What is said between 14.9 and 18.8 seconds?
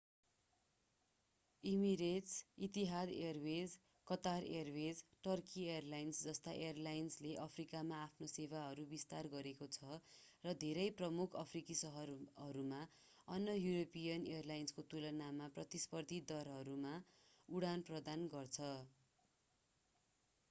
तुलनामा प्रतिस्पर्धी दरहरूमा उडान प्रदान गर्छ